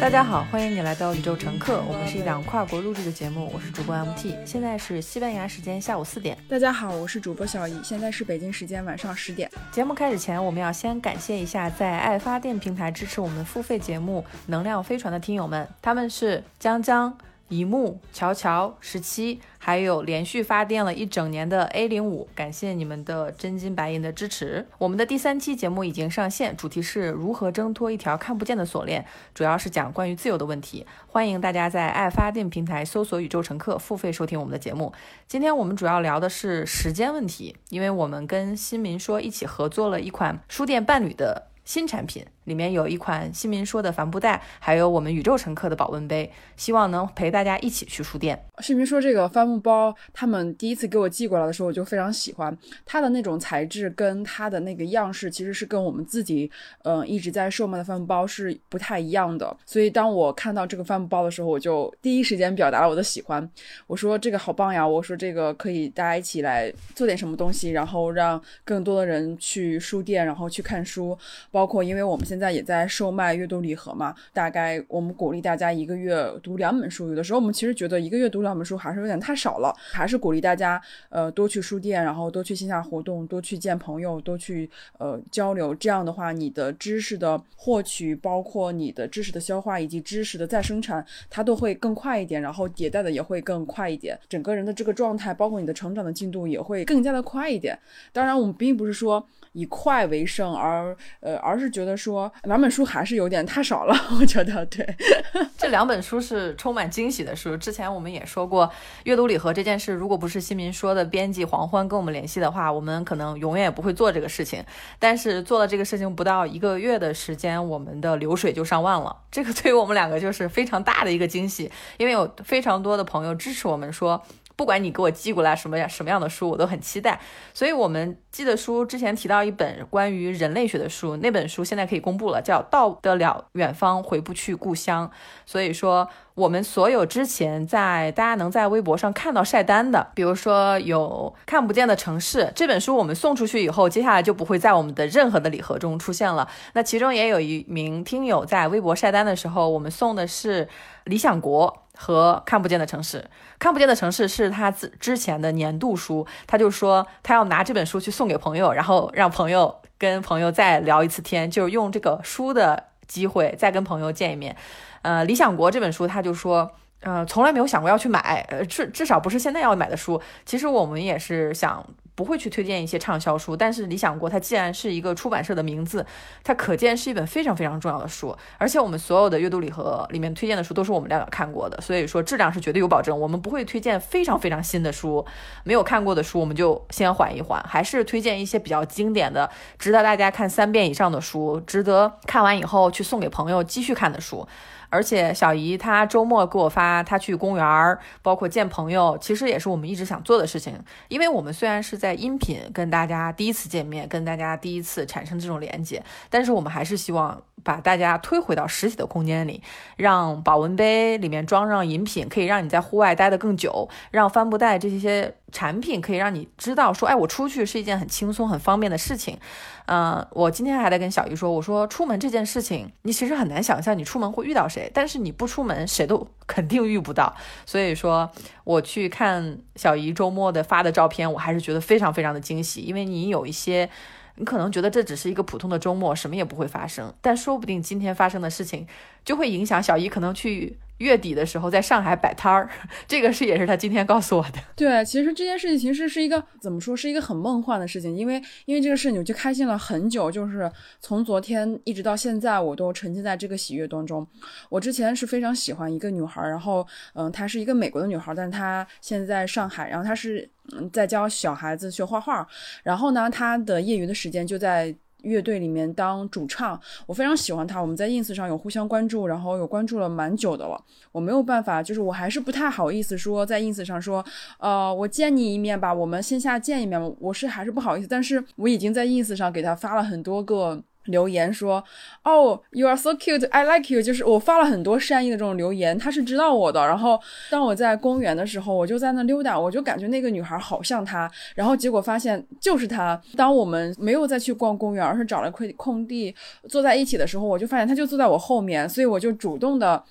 [0.00, 6.34] 大家好，欢迎你来到宇宙乘客，我们是一档跨国录制的节目，我是主播 MT，现在是西班牙时间下午四点。
[6.48, 9.50] 大家好，我是主播小易，现在是北京时间晚上十点。
[9.70, 17.14] 节目开始前，我们要先感谢一下在爱发电平台支持我们付费节目《能量飞船》的听友们，他们是江江。
[17.50, 24.66] 一木、乔乔、十七，还有连续发电了一整年的 A 零五，感谢你们的真金白银的支持。
[24.78, 30.86] 我们的第三期节目已经上线，主题是如何挣脱一条看不见的锁链，主要是讲关于自由的问题。
[31.06, 34.90] 欢迎大家在爱发电平台搜索“宇宙乘客”付费收听我们的节目。
[35.28, 42.24] 今天我们主要聊的是时间问题，因为我们跟新民说一起合作了一款书店伴侣的新产品。
[42.44, 48.42] 里面有一款新民说的帆布袋，还有我们宇宙乘客的保温杯，希望能陪大家一起去书店。
[48.60, 56.50] 新民说这个帆布包，他们第一次给我寄过来的时候，我就非常喜欢它的那种材质，跟它的那个样式，其实是跟我们自己
[56.84, 59.56] 嗯一直在售卖的帆布包是不太一样的。
[59.64, 63.48] 所以当我看到这个帆布包的时候，我就第一时间表达了我的喜欢。
[63.86, 64.86] 我说这个好棒呀！
[64.86, 71.16] 我说这个可以大家一起来做点什么东西，然后让更多的人去书店，然后去看书。
[71.50, 72.50] 包括因为我们现在。
[72.50, 77.08] 也在售卖阅读礼盒嘛，大概我们鼓励大家一个月读两本书。
[77.08, 85.72] 有的时候我们其实觉得一个月读两本书还是有点太少了，还是鼓励大家呃多去书店，然后多去线下活动，多去见朋友，多去呃交流。
[85.72, 94.18] 这样的话，你的知识的获取，包括你的知识的消化以及知识的再生产，它都会更快一点，然后迭代的也会更快一点。
[94.28, 97.78] 整个人的这个状态，包括你的成长的进度也会更加的快一点。
[98.12, 102.32] 当然，我们并不是说以快为胜，而呃而是觉得说。
[102.44, 104.86] 两本书还是有点太少了，我觉得对。
[105.58, 107.56] 这两本书是充满惊喜的书。
[107.56, 108.70] 之前我们也说过，
[109.04, 114.64] 阅读礼盒这件事，如果不是新民说的编辑黄欢跟我们联系的话，我们可能永远也不会做这个事情。
[114.98, 119.14] 但是做了这个事情不到一个月的时间，我们的流水就上万了。
[119.30, 124.22] 这个对于我们两个就是非常大的一个惊喜，因为有非常多的朋友支持我们说。
[124.60, 127.18] 不管你给我寄过来什么样什么样的书，我都很期待。
[127.54, 135.08] 所以，我们寄的书之前提到一本关于人类学的书，那本书现在可以公布了，叫《到得了远方，回不去故乡》。
[135.46, 146.46] 所以说，我们所有之前在大家能在微博上看到晒单的，比如说有看不见的城市这本书，我们送出去以后，接下来就不会在我们的任何的礼盒中出现了。
[146.74, 150.66] 那其中也有一名听友在微博晒单的时候，我们送的是
[151.04, 151.82] 《理想国》。
[152.02, 153.22] 和看不见的城市，
[153.58, 164.56] 看不见的城市是他之之前的年度书，他就说他要拿这本书去送给朋友，然后让朋友跟朋友再聊一次天，就是用这个书的机会再跟朋友见一面。
[165.02, 166.70] 呃，理想国这本书，他就说，
[167.02, 170.18] 呃，从来没有想过要去买，呃，至至少不是现在要买的书。
[170.46, 171.86] 其实我们也是想。
[172.20, 176.04] 不会去推荐一些畅销书，但是理想国它既然是一个出版社的名字，
[176.44, 178.36] 它可见是一本非常非常重要的书。
[178.58, 183.18] 而且我们所有的阅读礼盒里面推荐的书都是我们两个看过的，所以说质量是绝对有保证。
[183.18, 185.24] 我们不会推荐非常非常新的书，
[185.64, 194.46] 没有看过的书我们就先缓一缓，还是推荐一些比较经典的、值得大家看三遍以上的书，值得看完以后去送给朋友继续看的书。
[194.90, 200.78] 而且小姨她周末给我发，她去公园儿，包括见朋友，其实也是我们一直想做的事情。
[201.08, 207.40] 因为我们虽然是在音频跟大家第一次见面，跟大家第一次产生这种连接，但是我们还是希望。
[207.62, 209.62] 把大家推回到实体的空间里，
[209.96, 219.38] 让保温杯里面装上饮品，可以让你在户外待得更久；让帆布袋这些产品可以让你知道说，哎，我出去是一件很轻松、很方便的事情。
[219.86, 227.34] 嗯，我今天还在跟小姨说，我说出门这件事情，你其实很难想象你出门会遇到谁，但是你不出门，谁都肯定遇不到。
[227.66, 228.30] 所以说，
[228.64, 233.90] 我去看小姨周末的发的照片，我还是觉得非常非常的惊喜，因为你有一些。
[234.36, 238.86] 你可能觉得这只是一个普通的周末，什么也不会发生，但说不定今天发生的事情
[239.22, 240.78] 就会影响小姨可能去。
[241.00, 242.68] 月底的时候在上海摆摊儿，
[243.06, 244.58] 这个是也是他今天告诉我的。
[244.76, 250.70] 对，其实这件事情其实是一个怎么说，是一个很梦幻的事情，因为因为这个事情我就开心了很久，就是
[251.00, 254.26] 从昨天一直到现在，我都沉浸在这个喜悦当中。
[254.68, 262.46] 我之前是非常喜欢一个女孩，然后嗯，她是一个美国的女孩，但是她现在上海，然后她是嗯在教小孩子学画画，
[262.82, 264.94] 然后呢，她的业余的时间就在。
[265.22, 267.80] 乐队里面当主唱，我非常喜欢他。
[267.80, 270.82] 我们在 ins 上有互相关注，然后有关注了蛮久的了。
[271.12, 274.24] 我没有办法，就是我还是不太好意思说在 ins 上说，
[274.58, 277.00] 呃，我见你一面吧，我们线下见一面。
[277.18, 281.82] 我是还是不好意思，但是我已经在 ins 上给他发了很多个留言说，
[282.24, 286.86] 哦，you are so cute，I like you，就是我发了很多善意的这种留言，他是知道我的。
[286.86, 287.18] 然后
[287.50, 293.20] 当我在公园的时候，我就在那溜达，我就感觉那个女孩好像他，然后结果发现就是他。
[293.36, 296.34] 当我们没有再去逛公园，而是找了块空地
[296.68, 300.02] 坐在一起的时候，我就发现他就坐在我后面，所以我就主动的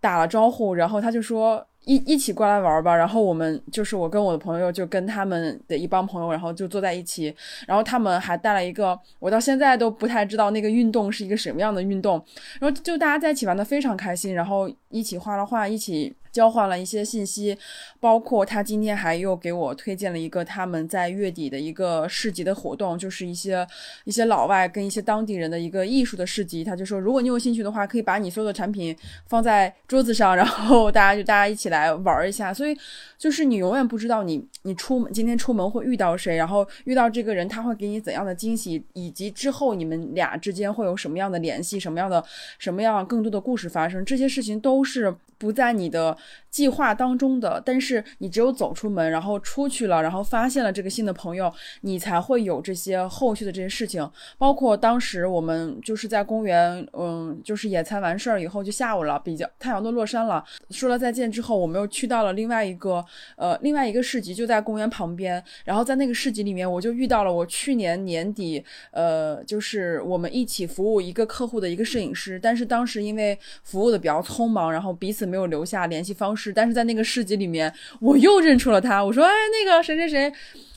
[0.00, 1.64] 打了招呼，然后他就说。
[1.84, 7.34] 一一起过来玩吧，然后我们就是我跟我的朋友，就跟他们的一帮朋友，然后就坐在一起，
[7.66, 12.22] 然后他们还带了一个，我到现在都不太知道那个运动是一个什么样的运动，
[12.60, 16.14] 然后就大家在一起玩的非常开心，然后一起画了画，一起。
[16.32, 17.58] 交换了一些信息，
[17.98, 23.66] 包括他今天还又给我推荐了一个他们在月底的一个市集的活动，就是一些
[24.04, 26.62] 一些老外跟一些当地人的一个艺术的市集。
[26.62, 28.96] 他就说，如果你有兴趣的话，可以把你所有的产品
[29.26, 32.52] 放在桌子上，然后大家就大家一起来玩一下。
[32.52, 32.76] 所以
[33.16, 42.22] 就是你永远不知道你你出门今天出门会遇到谁，然后遇到这个人他会给你怎样的惊喜，以及之后你们俩之间会有什么样的联系，什么样的
[42.58, 45.16] 什么样更多的故事发生，这些事情都是。
[45.40, 46.14] 不在你的
[46.50, 51.50] 计划当中的，但是你只有走出门，然后出去了，然后发现了这个新的朋友，
[51.80, 54.06] 你才会有这些后续的这些事情。
[54.36, 63.02] 包括当时我们就是在公园，嗯，就是野餐完事儿以后就下午了，比较太阳都落山了，说了再见之后，我们又去到了另外一个
[63.36, 65.42] 呃另外一个市集，就在公园旁边。
[65.64, 75.30] 然后在那个市集里面，我就遇到了我去年年底呃就是我们一起服务一个客户的一个摄影师，但是当时因为服务的比较匆忙，然后彼此。
[75.30, 79.04] 没有留下联系方式，但是在那个市集里面，我又认出了他。
[79.04, 79.30] 我说：“哎，
[79.64, 80.32] 那个谁谁谁。”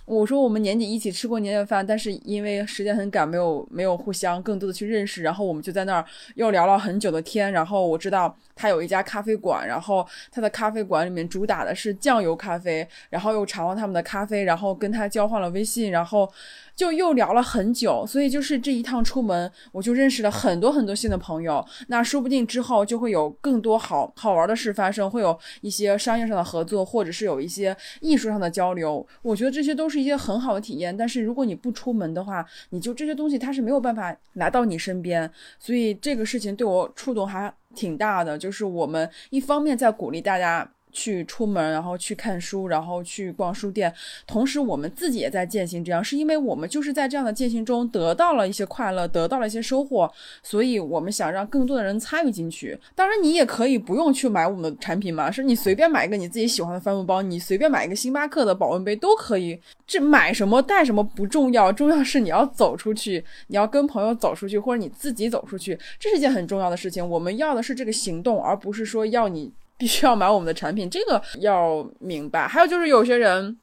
[0.06, 5.24] 我说：“我们年底一起吃过年夜饭，但是因为时间很赶，没有没有互相更多的去认识。
[5.24, 6.06] 然后我们就在那儿
[6.36, 7.52] 又聊了很久的天。
[7.52, 12.86] 然后我知道他有一家咖啡馆，然后他的咖啡馆里面主打的是酱油咖啡。
[13.10, 16.30] 然后又尝了他们的咖啡，然后跟他交换了微信，然后。”
[16.76, 21.64] 就又聊了很久，所以就是这一趟出门，我就认识了很多很多新的朋友。
[21.88, 29.06] 那说不定之后就会有更多好好玩的事发生，会有一些商业上的合作，或者是有一些艺术上的交流。
[29.22, 30.96] 我觉得这些都是一些很好的体验。
[30.96, 35.30] 但是如果你不出门的话，你就这些东西它是没有办法来到你身边。
[35.60, 38.38] 所以这个事情对我触动还挺大的。
[38.38, 40.70] 就是我们一方面在鼓励大家。
[40.94, 43.94] 去出门，然后去看书，然后去逛书店，
[44.26, 50.10] 同时我们自己也在践行这样，是因为我们就是在这样的践行中得到了一些快乐，得到了一些收获，
[50.42, 52.80] 所以我们想让更多的人参与进去。
[52.96, 59.60] 当然，你也可以不用去买我们的产品嘛，是你随便买一个你自己喜欢的帆布包，你随便买一个星巴克的保温杯都可以。
[59.86, 67.08] 这买什么带什么不重要，重要是你要走出去，你要跟朋友走出去，或者你自己走出去，这是一件很重要的事情。
[67.08, 69.52] 我们要的是这个行动，而不是说要你。
[69.84, 72.48] 必须要买我们的产品，这个要明白。
[72.48, 73.54] 还有就是有些人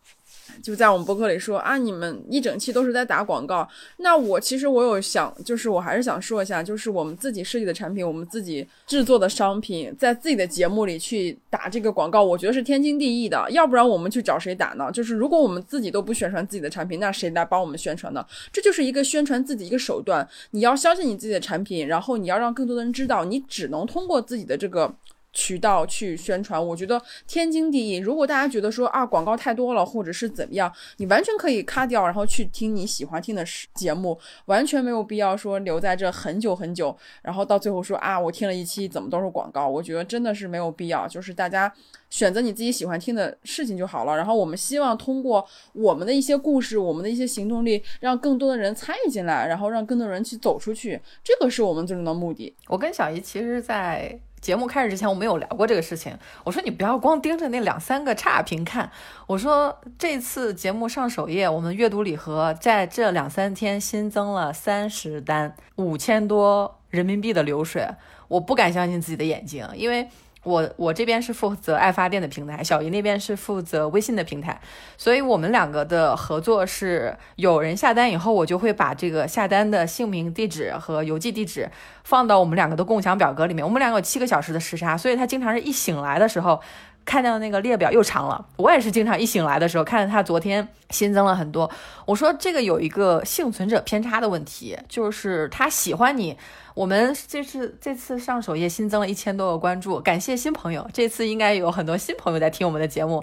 [0.63, 3.67] 就在我们博客里说啊，你们一整期都是在打广告。
[3.97, 13.51] 那我其实我有想，就是我还是想说一下，就是我们自己设计的产品，我们自己制作的商品，在自己的节目里去打这个广告，我觉得是天经地义的。
[13.51, 14.93] 要不然我们去找谁打呢？
[14.93, 18.23] 就是如果我们自己都不宣传自己的产品，那谁来帮我们宣传呢？
[18.53, 20.29] 这就是一个宣传自己一个手段。
[20.51, 24.95] 你要相信你自己的产品，然后你要让更多的人知道，你只能通过自己的这个。
[25.33, 27.97] 渠道去宣传，我觉得天经地义。
[27.97, 33.45] 如果大家觉得说啊广告太多了，或者是怎么样，你完全可以卡掉，然后去听你喜欢听的
[33.75, 41.07] 节目，完全没有必要说留在这很久很久，然后到最后说啊我听了一期怎么都是广告，我觉得真的是没有必要。
[41.07, 41.73] 就是大家
[42.11, 44.17] 选择你自己喜欢听的事情就好了。
[44.17, 52.55] 然后我们希望通过我们的一些故事，我们的一些行动力，让更多的人参与进来，然后让更多人去走出去，这个是我们最终的目的。
[52.67, 54.19] 我跟小姨其实，在。
[54.41, 56.17] 节目开始之前，我们有聊过这个事情。
[56.45, 58.91] 我说你不要光盯着那两三个差评看。
[59.27, 67.87] 我说这次节目上首页，我们阅读礼盒在这两三天新增了三十单，五千多人民币的流水，
[68.29, 70.09] 我不敢相信自己的眼睛，因为。
[70.43, 74.59] 我我这边是负责爱发电的平台，小姨那边是负责微信的平台，
[74.97, 81.71] 所以我们两个的合作是，有人下单以后，我就会把这个下单的姓名、地址和邮寄地址
[82.05, 83.65] 放到我们两个的共享表格里面。
[83.65, 86.61] 我们两个有七个小时的时差，所以他经常是一醒来的时候。
[87.05, 91.69] 看到那个列表又长了，我也是经常一醒来的时候看到他昨天新增了很多。
[92.07, 96.37] 我说这个有一个幸存者偏差的问题，就是他喜欢你。
[96.75, 100.89] 我们这次这次上首页新增了一千多个关注，感谢新朋友。
[100.93, 103.23] 这次应该有很多新朋友在听我们的节目，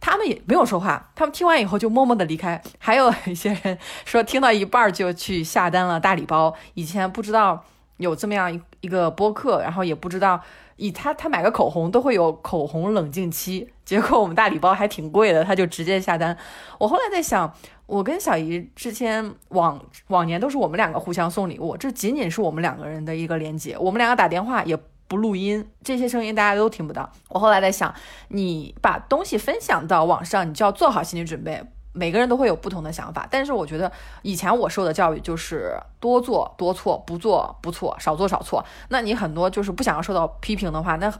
[0.00, 2.60] 他们也没有说话，他们听完以后就默默的离开。
[2.78, 7.62] 还有一些人说听到一半就去下单了大礼包，以前不知道
[7.98, 10.40] 有这么样一个播客，然后也不知道。
[10.76, 16.36] 以他他买个口红都会有口红冷静期，结果我们大礼包还挺贵的，他就直接下单。
[16.78, 17.52] 我后来在想，
[17.86, 24.78] 我跟小姨之前往往年都是我们两个互相送礼物，这仅仅是我们两个人的一个连接，我们两个打电话也
[25.08, 27.10] 不录音，这些声音大家都听不到。
[27.28, 27.94] 我后来在想，
[28.28, 31.62] 你把东西分享到网上，你就要做好心理准备。
[31.96, 38.62] 每个人都会有不同的想法，但是我觉得以前我受的教育就是多做多错，不做不错，少做少错。
[38.90, 41.10] 那你很多就是不想要受到批评的话，那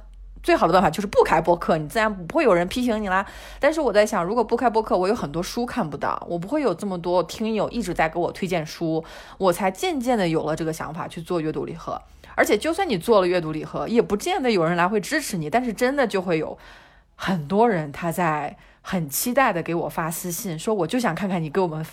[0.43, 3.25] 最好的办法就是不开播客，你自然不会有人批评你啦。
[3.59, 9.03] 但是我在想，如果不开播客，我有很多书看不到，我不会有这么多听友一直在给我推荐书，
[9.39, 11.99] 我才渐渐的有了这个想法去做阅读礼盒。
[12.35, 16.57] 而且就算你做了阅读礼盒，也不见得有人来会支持你，但是真的就会有
[17.17, 18.57] 很多人他在。
[18.89, 21.85] 很期待的给我发私信，说我就想看看你给我们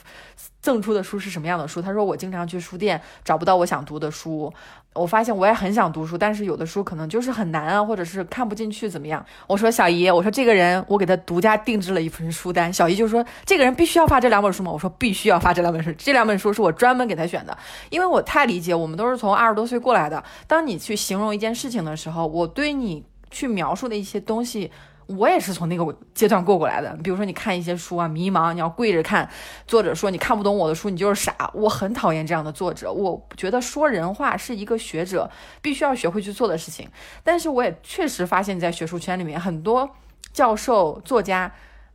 [0.62, 1.82] 赠出的书是什么样的书。
[1.82, 4.54] 他说我经常去书店找不到我想读的书，
[4.94, 9.26] 我发现我也很想读书，但是有的书可能就是很难啊，或者是看不进去怎么样？
[9.48, 12.72] 我说小姨，我说这个人我给他独家定制了一份书单。
[12.72, 14.72] 小姨就说这个人必须要发这两本书吗？
[14.72, 17.58] 我说必须要发这两本书，这两本书是我专门给他选的，
[17.90, 20.24] 因为我太理解我们都是从二十多岁过来的。
[20.46, 24.70] 当你去形容一件事情的时候，我对你去描述的一些东西。
[25.08, 26.96] 我也是从那个阶段过过来的。
[27.04, 29.30] 比如说，你看一些书啊，迷茫，你要跪着看。
[29.68, 31.52] 作者说你看不懂我的书，你就是傻。
[31.54, 32.92] 我很讨厌这样的作者。
[32.92, 35.30] 我觉得说人话是一个学者
[35.62, 36.90] 必须要学会去做的事情。
[37.24, 39.90] 但是我也确实发现，在学术圈里面，很多
[40.32, 41.54] 教授、作家，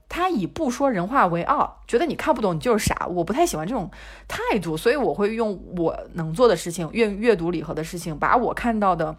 [0.08, 3.06] 他以不说人话为傲，觉得你看不懂你就是傻。
[3.06, 3.90] 我不太喜欢这种
[4.26, 9.16] 态度，所以我会用我能做的事情，阅阅读礼盒的事情，把我看到的。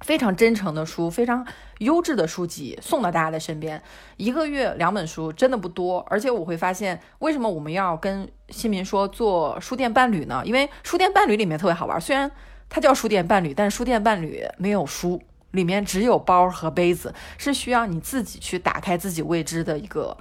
[0.00, 1.46] 非常真诚的书，非常
[1.78, 3.80] 优质的书籍送到大家的身边。
[4.16, 10.42] 一个月两本书真的不多，而且我会发现，为什么我们要跟新民说做书店伴侣呢？
[10.44, 12.30] 因为书店伴侣里面特别好玩，虽然
[12.68, 20.16] 它叫书店伴侣，但书店伴侣没有书，里面只有包和杯子，是需要你自己去打开自己未知的一个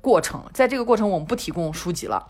[0.00, 0.42] 过程。
[0.54, 2.26] 在这个过程，我们不提供书籍了。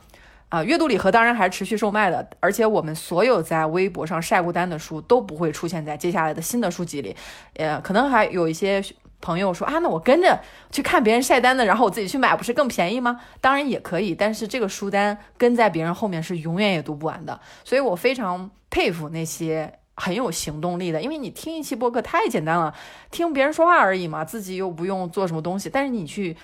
[0.49, 7.14] 啊，阅读礼盒当然还是持续售卖的，而且我们所有在微博上晒过单的书都不会出现在接下来的新的书籍里。
[7.57, 8.83] 呃，可能还有一些
[9.21, 10.40] 朋友说啊，那我跟着
[10.71, 13.21] 去看别人晒单的，然后我自己去买，不是更便宜吗？
[13.43, 17.38] 当然也可以，但是这个书单跟在别人后面是永远也读不完的。
[17.62, 22.75] 所以我非常佩服那些很有行动力的，因为你听一期播客太简单了，
[23.11, 26.35] 听别人说话而已嘛，自己又不用做什么东西，但是你去。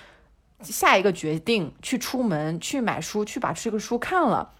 [0.61, 4.51] 下一个决定，去出门，去买书，去把这个书看了。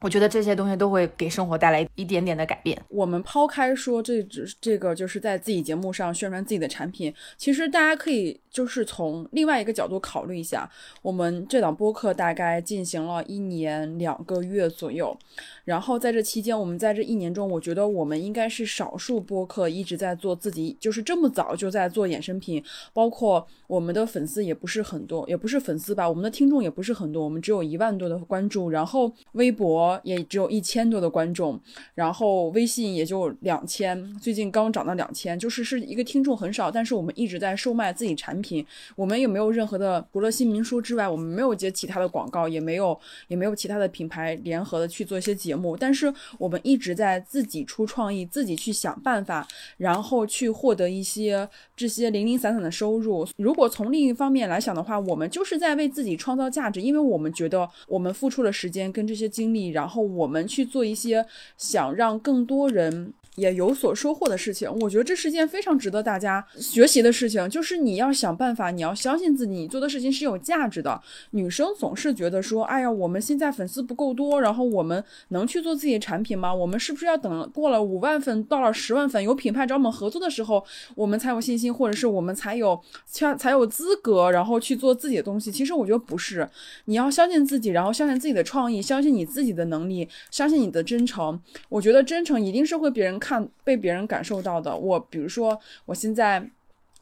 [0.00, 2.80] 我觉得这些东西都会给生活带来一点点的改变。
[2.88, 10.68] 我们抛开说这只这个就是在自己节目上宣传自己的产品，其实大家可以就是从另外一个角度考虑一下。
[11.00, 15.16] 我们这档播客大概进行了一年两个月左右，
[15.64, 22.60] 然后在这期间，我们在这一年中，我觉得我们应该是少数播客一直在做自己，就是这么早就在做衍生品。
[22.92, 29.78] 包括我们的粉丝也不是很多，也不是粉丝吧，我们的听众也不是很多，我们只有一万多的关注，然后微博。
[30.08, 31.60] 也只有一千多的观众，
[31.94, 38.64] 然后微信也就两千，最近刚涨到两千，就是是一个听众很少，但是我们一直在售卖自己产品，品
[38.96, 53.26] 我们也没有任何的，除了新民书之外，我们没有接其他的广告，也没有也没有其他的品牌联合的去做一些节目，但是我们一直在自己出创意，自己去想办法，然后去获得一些这些零零散散的收入。
[53.36, 61.24] 如果从另一方面来想的话，我们就是在为自己创造价值，因为我们觉得我们付出了时间跟这些精力，然后我们去做一些
[61.56, 63.12] 想让更多人。
[63.38, 67.48] 也有所收获的事情，我觉得这是件非常值得大家学习的事情。
[67.48, 71.00] 就是你要想办法，你要相信自己，你做的事情是有价值的。
[71.30, 76.52] 女生总是觉得说，哎呀，我们现在粉丝不够多，然后我们能去做自己的产品吗？
[76.52, 80.64] 我们是不是要等过了五万粉，到了十万粉，有品牌找我们合作的时候，
[80.96, 85.52] 我们才有信心，或者是我们才有才才有资格，然后去做自己的东西？
[85.52, 86.48] 其实我觉得不是，
[86.86, 91.40] 你要相信自己，然后相信自己的创意，相信你自己的能力，相信你的真诚。
[91.68, 93.27] 我觉得真诚一定是会别人看。
[93.28, 96.50] 看被别人感受到的，我比如说，我现在。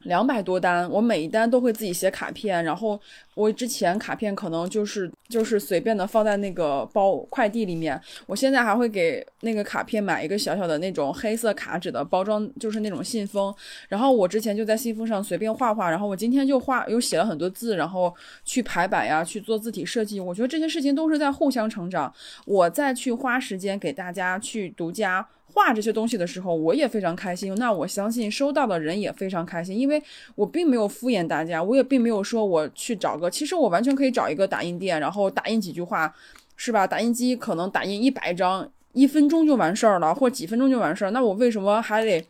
[0.02, 3.00] 两百多单，我每一单都会自己写卡片，然后
[3.34, 13.52] 我之前卡片可能就是就是随便的放在那个包快递里面，我现在还会给那个卡片买一个小小的那种黑色卡纸的包装，就是那种信封，
[13.88, 18.14] 然后我之前就在信封上随便画画，然后我今天就画又写了很多字，然后
[18.44, 22.14] 去排版呀，去做字体设计，我觉得这些事情都是在互相成长，
[22.44, 25.26] 我再去花时间给大家去独家。
[25.56, 27.54] 画这些东西的时候，我也非常开心。
[27.54, 30.00] 那我相信收到的人也非常开心，因为
[30.34, 36.14] 我并没有敷衍大家，我也并没有说我去找个，其实我完全可以找一个打印店，然后打印几句话，
[36.56, 36.86] 是吧？
[36.86, 41.10] 打印机可能打印一百张，一分钟就完事儿了，或几分钟就完事儿。
[41.10, 42.22] 那我为什么还得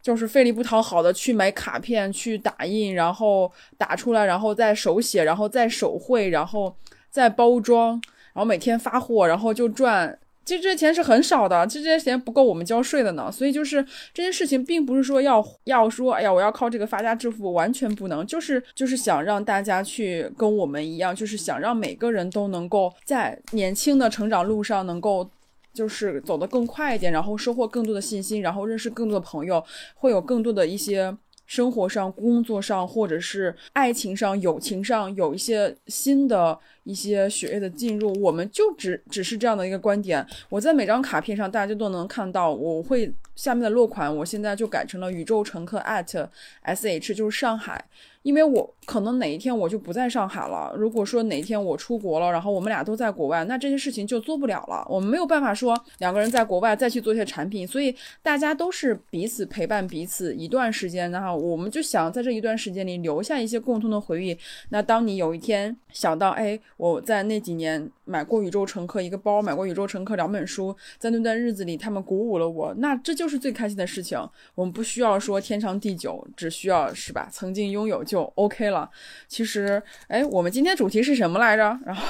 [0.00, 6.72] 就是费力不讨好的去买卡片、去打印，然后打出来，然后再手写，然后再手绘，然后
[7.10, 8.00] 再包装，
[8.32, 10.16] 然后每天发货，然后就赚。
[10.44, 13.30] 其实这些钱是很少的，其实这些钱不够我们交税的呢。
[13.30, 18.26] 所以就是这件事情，并不是说要要说，哎呀，我要靠这个发家致富，完全不能。
[18.26, 25.30] 就是就是想让大家去跟我们一样，就是想让每个人都能够在年轻的成长路上能够。
[25.74, 36.58] 就是走得更快一点，然后收获更多的信心，然后认识更多的朋友，会有更多的一些生活上、工作上，或者是爱情上、友情上有一些新的。
[36.84, 40.26] 一些血液的进入，我们就只只是这样的一个观点。
[40.48, 46.28] 我在每张卡片上，大家都能看到，我会下面的落款，我现在就改成了宇宙乘客 at
[46.64, 47.82] sh，就是上海，
[48.22, 50.74] 因为我可能哪一天我就不在上海了。
[50.76, 54.84] 如果说哪一天我出国了，然后我们俩都在国外，那这些事情就做不了了。
[54.90, 64.36] 我们没有办法说两个人在国外再去做一些产品，所以大家都是彼此陪伴彼此一段时间，然后我们就想在这一段时间里留下一些共同的回忆。
[64.70, 66.58] 那当你有一天想到，哎。
[66.82, 74.18] 我在那几年买过《宇宙乘客》一个包，买过《宇宙乘客》两本书，在那段日子里，他们鼓舞了我，那这就是最开心的事情。
[74.56, 77.28] 我们不需要说天长地久，只需要是吧？
[77.30, 78.90] 曾经拥有就 OK 了。
[79.28, 81.78] 其实，哎，我们今天主题是什么来着？
[81.86, 82.04] 然后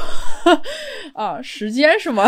[1.13, 2.27] 啊，时间是吗？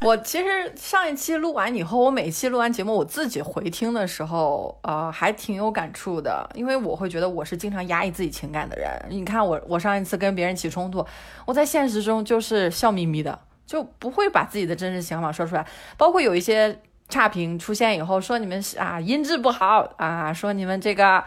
[0.00, 8.90] 我其实上一期录完以后，我每期录完节目，我自己回听的时候，呃，还挺有感触的，因为我会觉得我是经常压抑自己情感的人。
[9.08, 11.06] 你看我，我上一次跟别人起冲突。
[11.46, 15.66] 我在现实中就是笑眯眯的，就不会把自己的真实想法说出来。
[15.96, 21.22] 包括有一些差评出现以后，说你们啊音质不好啊，说你们这个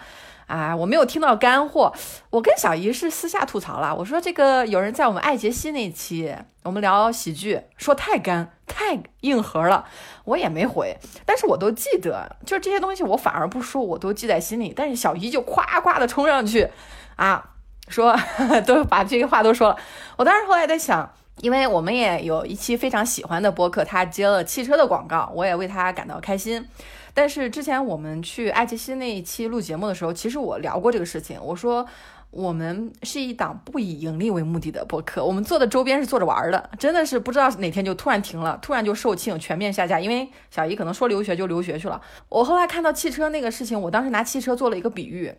[0.48, 1.94] 啊我没有听到干货。
[2.29, 9.86] 我跟小姨是私下吐槽了，我说这个有人在我们爱杰西那期，我们聊喜剧，说太干太硬核了，
[10.24, 14.74] 我也没回，但是我都记得，就这些东西我反而不说，我都记在心里。
[14.75, 16.70] 但是小姨就夸夸的冲上去
[17.15, 17.51] 啊。
[17.88, 18.15] 说
[18.65, 19.77] 都把这些话都说了，
[20.18, 21.10] 我当时后来在想，
[21.42, 26.68] 因为我们也有一期非常喜欢的播客，他接了汽车的广告，我也为他感到开心。
[27.13, 31.86] 但是之前我们去爱奇艺那一期录节目的时候，其实我聊过这个事情，我说
[32.32, 42.02] 我们是一档不以盈利为目的的播客，我们做的周边是做着玩的，真的是不知道哪天就突然停了，突然就售罄，全面下架，因为小姨可能说留学就留学去了。
[42.28, 45.34] 我后来看到汽车那个事情，我当时拿汽车做了一个比喻。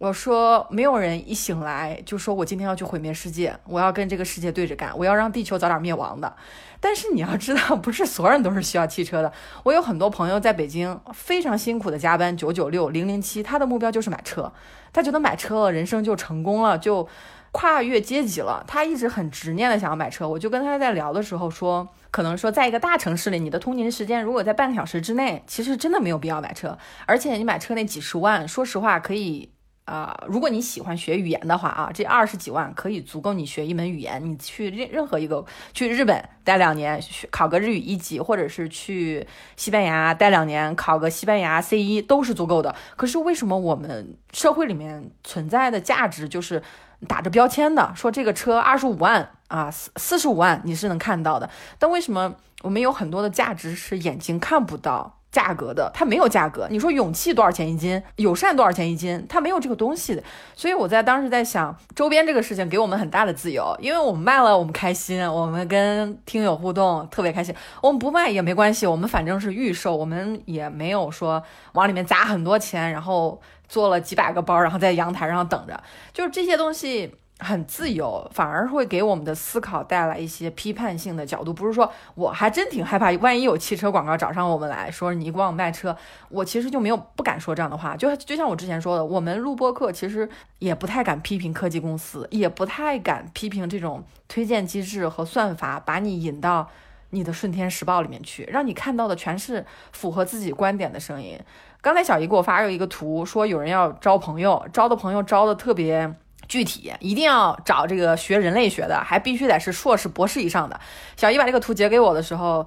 [0.00, 6.34] 我说，没有人一醒来就说我今天要去毁灭世界，我要跟这个世界对着干，我要让地球早点灭亡的。
[6.80, 9.30] 但是你要知道，不是所有人都是需要汽车的。
[9.62, 14.50] 我有很多朋友在北京非常辛苦的加班，九九六零零七，他的目标就是买车，
[14.90, 17.06] 他觉得买车了，人生就成功了，就
[17.52, 18.64] 跨越阶级了。
[18.66, 20.26] 他一直很执念的想要买车。
[20.26, 26.78] 我就跟他在聊的时候说，可能说在一个大城市里，你的通勤时间如果在半个小时之内，其实真的没有必要买车。
[27.04, 29.50] 而且你买车那几十万，说实话可以。
[29.84, 34.24] 啊，如果你喜欢学语言的话啊，这二十几万可以足够你学一门语言。
[34.24, 42.72] 你去任任何一个，去日本待两年，考个日语一级，或者是去西班牙待两年，考个西班牙 C 一都是足够的。
[42.94, 46.62] 可是为什么我们社会里面存在的价值就是
[47.08, 55.19] 打着标签的，说这个车二十五万啊，四四十五万你是能看到的，但为什么我们有很多的价值是眼睛看不到？
[55.30, 56.66] 价格的，它没有价格。
[56.70, 58.02] 你说勇气多少钱一斤？
[58.16, 59.24] 友善多少钱一斤？
[59.28, 60.22] 它没有这个东西的。
[60.54, 67.54] 所以我在当时在想，周边这个事情给我们很大的自由，因为我们卖了，我们开心，我们跟听友互动特别开心。
[67.80, 71.42] 我们不卖也没关系，我们反正是预售，我们也没有说
[71.74, 75.80] 往里面砸很多钱，然后做了几百个包，然后在阳台上等着，
[76.12, 77.14] 就是这些东西。
[77.40, 81.52] 很自由，反而会给我们的思考带来一些批判性的角度。
[81.52, 85.96] 不是说我还真挺害怕，万一有汽车广告找上我们来说你给我卖车，
[86.28, 87.96] 我其实就没有不敢说这样的话。
[87.96, 96.68] 就就像我之前说的，我们录播课其实也不太敢批评科技公司，也不太敢批评这种推荐机制和算法，把你引到
[97.10, 101.38] 你的顺天时报里面去，让你看到的全是符合自己观点的声音。
[101.80, 106.14] 刚才小姨给我发了一个图，说有人要招朋友，招的朋友招的特别。
[106.50, 110.80] 具体一定要找这个学人类学的，还必须得是硕士、博士以上的。
[111.16, 112.66] 小姨把这个图截给我的时候，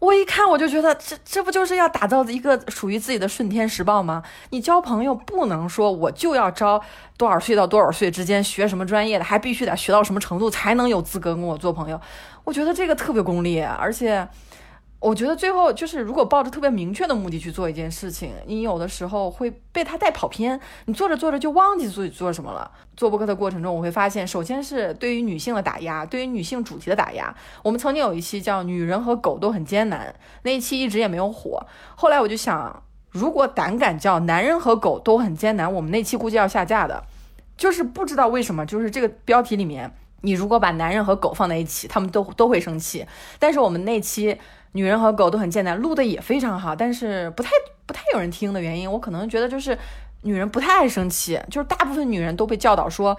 [0.00, 4.24] 我一看我就觉得，这这不就是要打造一个属于自己的顺天时报吗？
[4.50, 6.82] 你交朋友不能说我就要招
[7.16, 12.00] 多少岁到多少岁之间学什么专业的，还必须得学到什么程度才能有资格跟我做朋友。
[12.42, 14.26] 我觉得这个特别功利，而且。
[15.00, 22.70] 我觉得最后就是，如果抱着特别明确的目的去做一件事情，你有的时候会被他带跑偏，你做着做着就忘记自己做什么了。
[22.98, 27.34] 做播客的过程中，我会发现，首先是对于女性的打压，对于女性主题的打压。
[27.62, 31.66] 我们曾经有一期叫《女人和狗都很艰难》，那一期一直也没有火。
[31.94, 37.02] 后来我就想，如果胆敢叫男人和狗都很艰难，我们那期估计要下架的。
[37.56, 43.06] 就是不知道为什么，就是这个标题里面，你如果把男人和狗放在一起，他们都都会生气。
[43.38, 44.38] 但是我们那期
[44.72, 47.50] 女人和狗都很艰难，录的也非常好，但是不太
[47.86, 49.76] 不太有人听的原因，我可能觉得就是
[50.22, 53.16] 女人不太爱生气，就是大部分女人都被教导说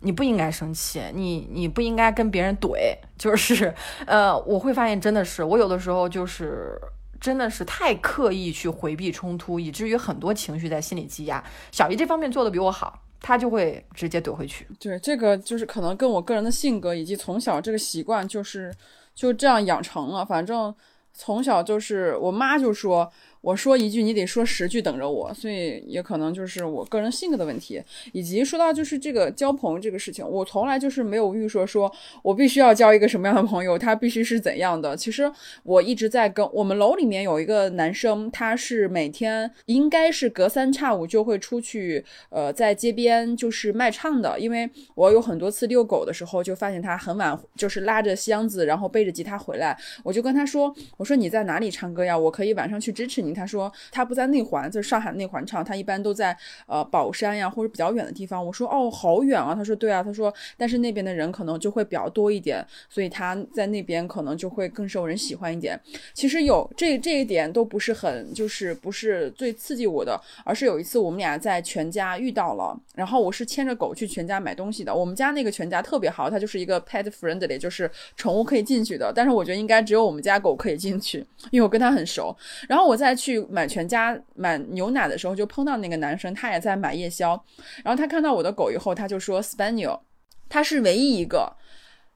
[0.00, 3.74] 你不应该生气，你你不应该跟别人怼，就是
[4.06, 6.80] 呃，我会发现真的是我有的时候就是
[7.20, 11.42] 真的是太刻意去回避冲突，以至于很多情绪在心里积压。
[11.70, 13.00] 小姨这方面做的比我好。
[13.26, 14.66] 她就会直接怼回去。
[14.78, 18.70] 对，这个就是可能跟我个人的性格以及从小这个习惯，就是
[19.14, 20.22] 就这样养成了。
[20.22, 20.74] 反正
[21.14, 23.10] 从小就是我妈就说。
[23.44, 27.78] 我说一句，你得说十句等着我，所以也可能就是我个人性格的问题，
[28.12, 34.96] 以及说到就是这个交朋友这个事情，我从来就是没有预设说我必须要交一个什么样的朋友，他必须是怎样的。
[34.96, 35.30] 其实
[35.62, 44.40] 我一直在跟我们楼里面有一个男生，他是每天应该是隔三差五就会出去，呃，在街边就是卖唱的。
[44.40, 52.16] 因为我有很多次遛狗的时候，就发现他很晚就是拉着箱子，然后背着吉他回来，我就跟他说，我说你在哪里唱歌呀？
[52.16, 53.33] 我可以晚上去支持你。
[53.34, 58.44] 他说他不在内环，就上海内环唱，他一般都在呃宝山呀或者比较远的地方。
[58.44, 59.54] 我说哦，好远啊。
[59.54, 60.02] 他说对啊。
[60.04, 65.80] 他说但是那边的人可能就会比较多一点，所以他在那边可能就会更受人喜欢一点。
[66.12, 74.94] 其实有这这一点都不是很就是不是最刺激我的，而是有一次我们俩在全家遇到了，然后我是牵着狗去全家买东西的。
[74.94, 79.10] 我们家那个全家特别好，它就是一个 pet friendly，就是宠物可以进去的。
[79.14, 82.36] 但是我觉得应该只有我们家狗可以进去，因为我跟它很熟。
[82.68, 87.42] 然后我再去买全家买牛奶的时候，就碰到那个男生，他也在买夜宵。
[87.82, 89.98] 然后他看到我的狗以后，他就说 Spaniel，
[90.46, 91.50] 他是唯一一个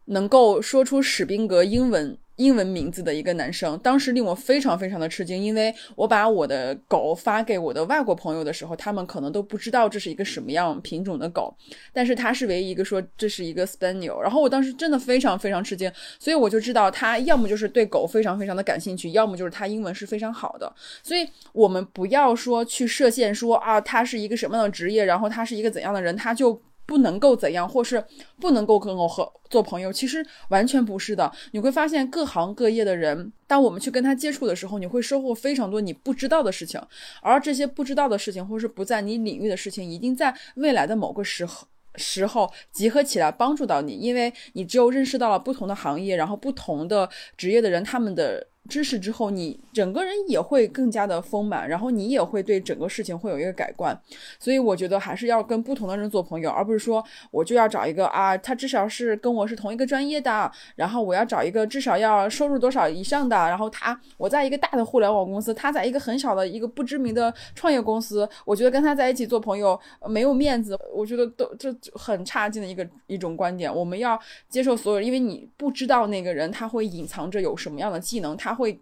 [0.08, 2.18] 能够说出史宾格英文。
[2.38, 11.52] 英文名字的一个男生，当时令我非常非常的吃惊，因为我把我的狗发给我的外国朋友的时候，他们可能都不知道这是一个什么样品种的狗，
[11.92, 15.90] 但是他是唯一一个说这是一个 Spaniel，然后我当时真的非常非常吃惊，
[16.20, 26.62] 所以我就知道他要么就是对狗非常非常的感兴趣，要么就是他英文是非常好的，所以我们不要说去设限，说啊他是一个什么样的职业，然后他是一个怎样的人，他就。
[26.88, 28.02] 不能够怎样，或是
[28.40, 31.30] 不能够跟我和做朋友，其实完全不是的。
[31.52, 36.80] 你会发现各行各业的人，当我们去跟他接触的时候，你会收获非常多你不知道的事情。
[37.20, 48.48] 而这些不知道的事情，或是不在你领域的事情，一定在未来的某个时候时候集合起来帮助到你，因为你只有认识到了不同的行业，然后不同的职业的人，他们的。
[48.68, 53.98] 知识之后，你整个人也会更加的丰满，然后你也会对整个事情会有一个改观。
[54.38, 73.74] 所以我觉得还是要跟不同的人做朋友，而不是说我就要找一个啊，他至少是跟我是同一个专业的，然后我要找一个至少要收入多少以上的，然后他我在一个大的互联网公司，他在一个很小的一个不知名的创业公司，我觉得跟他在一起做朋友没有面子，我觉得都这很差劲的一个一种观点。
[73.74, 78.57] 我们要接受所有，因为你不知道那个人他会隐藏着有什么样的技能，他。
[78.58, 78.78] 会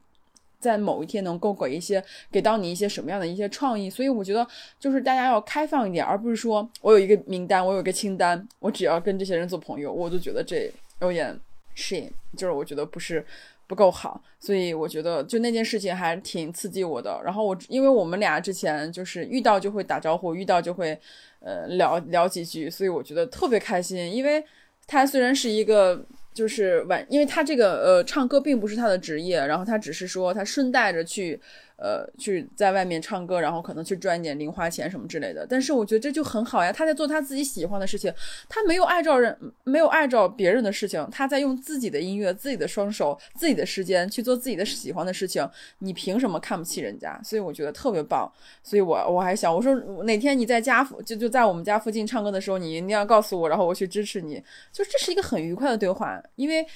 [0.59, 4.45] 在某一天能够给一些给到你一些什么样的一些创意，所以我觉得
[4.81, 11.39] 就是大家要开放一点，而不是说我有一个名单，我有一个清单，我只要跟这些人做朋友，我就觉得这有点
[11.75, 12.03] 是
[12.37, 13.25] 就是我觉得不是
[13.67, 17.21] 不够好，所以我觉得就那件事情还挺刺激我的。
[17.23, 20.99] 然后我因为我们俩之前就是遇到就会打招呼，遇到就会
[21.41, 24.43] 呃聊聊几句，所以我觉得特别开心，因为
[24.87, 26.03] 他虽然是一个。
[26.37, 31.41] 就是晚，因为他这个呃唱歌并不是他的职业，然后他只是说他顺带着去。
[31.77, 35.47] 呃，去在外面唱歌，然后可能去赚一点零花钱什么之类的。
[35.47, 38.13] 但是我觉得这就很好呀，他在做他自己喜欢的事情，
[38.49, 45.47] 他没有碍照人，没有碍照别人的事情，他在用自己的音乐、自己的双手、自己的时间去做自己的喜欢的事情。
[45.81, 47.21] 你凭什么看不起人家？
[47.23, 48.31] 所以我觉得特别棒。
[48.63, 54.43] 所以我我还想，我说哪天你在家附就就在我们家附近唱歌的时候，你一定要告诉我，然后我去支持你。
[54.73, 56.67] 就这是一个很愉快的对话，因为。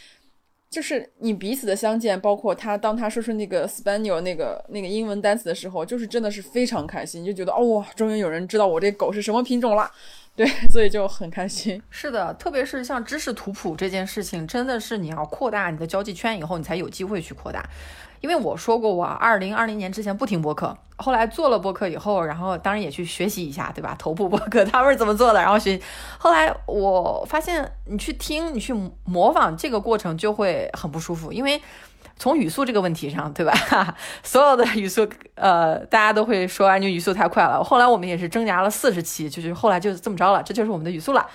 [0.70, 9.90] 就是你彼此的相见，包括他当他说出那个 Spaniel 那个那个英文单词的时候，就是真的是非常开心，就觉得哦，终于有人知道我这狗是什么品种了，
[10.36, 11.82] 对， 所以就很开心。
[11.90, 17.68] 是的，特别是像知识图谱这件事情，真的是你要扩大你的交际圈以后，你才有机会去扩大。
[18.20, 23.96] 因为我说过，我二零二零年之前不听播客，后来做了播客以后，然后当然也去学习一下，对吧？
[23.98, 25.80] 头部播客他们是怎么做的，然后学。
[26.18, 31.60] 后来我发现，你去听，你去模仿这个过程就会很不舒服，因为
[32.20, 33.52] 从语速这个问题上，对吧？
[34.22, 37.64] 所有的语速，呃，大家都会说啊，你语速太快了。
[37.64, 41.26] 后来我们也是挣扎了四十期，就是后来就这么着了，这就是我们的语速了。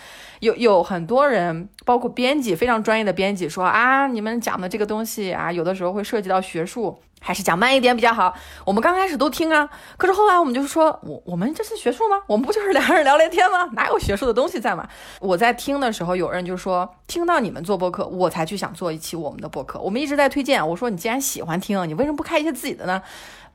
[0.42, 7.02] 有有很多人，包括编辑，非常专业的编辑说啊，你们讲的这个东西啊，有的时候会涉及到学术。
[7.26, 8.32] 还是讲慢一点比较好。
[8.64, 12.22] 我们刚开始都听啊，可是后来我们就说，我我们这是学术吗？
[12.28, 13.68] 我们不就是两个人聊聊天吗？
[13.74, 14.88] 哪有学术的东西在嘛？
[15.20, 19.80] 我在听的时候，有人就说，听到你们做播客，我才去想做一期我们的播客。
[19.80, 23.02] 我们一直在推荐，我说你既然喜欢听，你为什么不开一些自己的呢？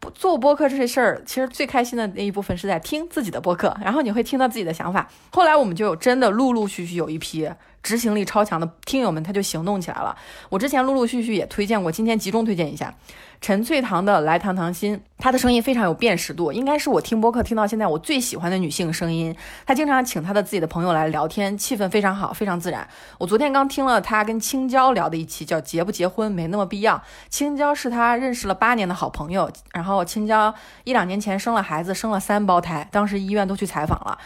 [0.00, 5.06] 不做播客这些事儿，其实最开心的那一部分是在听自己的播客，然后你会听到自己的想法。
[5.30, 7.48] 后来我们就有真的陆陆续续有一批。
[7.82, 10.14] 执行力超强的听友们，他就行动起来了。
[10.50, 12.94] 我之前陆陆续续也推荐过，今天集中推荐一下
[13.40, 19.34] 陈翠堂的《来堂堂心》，她的声音非常有辨识度，应该是我听播客听到现在我最喜欢的女性声音。
[19.64, 22.86] 她经常请她的自己的朋友来聊天，气氛非常好，非常自然。
[23.16, 26.96] 我昨天刚听了她跟青椒聊的一期，叫《结不结婚没那么必要》。
[27.30, 34.18] 青椒是她认识了八年的好朋友，然后青椒一两年前生了孩子，生了三胞胎，当时医院都去采访了。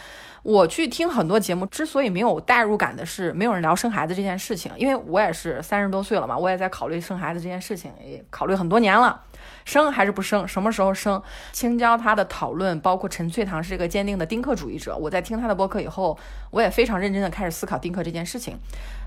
[0.45, 4.71] 我去听很多节目，之所以没有代入感的是，没有人聊生孩子这件事情。
[4.77, 9.19] 因为我也是三十多岁了嘛，我也在考虑生孩子这件事情，也考虑很多年了，
[9.65, 11.21] 生还是不生，什么时候生？
[11.51, 14.95] 青椒他的讨论，包括陈翠堂是一个坚定的丁克主义者。
[14.95, 16.17] 我在听他的播客以后，
[16.51, 18.57] 我也非常认真的开始思考丁克这件事情。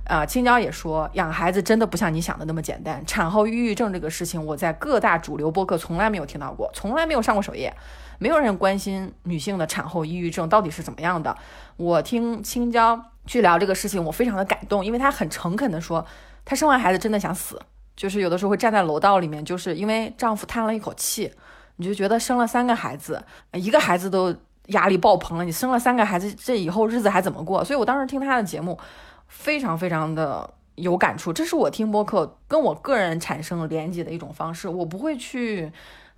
[0.05, 3.05] 啊，青椒也说，养孩子真的不像你想的那么简单。
[3.07, 7.75] 产后抑郁症这个事情，我在各大主流播客从来没有听到过，从来没有上过首页。
[8.19, 11.37] 没有人关心女性的产后抑郁症到底是怎么样的。
[11.77, 16.05] 我听青椒去聊这个事情，我非常的感动，因为她很诚恳的说，
[16.45, 17.61] 她生完孩子真的想死，
[17.99, 21.31] 就是有的时候会站在楼道里面，就是因为丈夫叹了一口气，
[21.77, 24.35] 你就觉得生了三个孩子，一个孩子都
[24.69, 27.65] 压力爆棚了，你生了三个孩子，这以后日子还怎么过？
[27.65, 28.79] 所以我当时听她的节目，
[29.27, 31.33] 非常非常的有感触。
[31.33, 35.71] 这是我听播客跟我个人产生连接的一种方式，我不会去。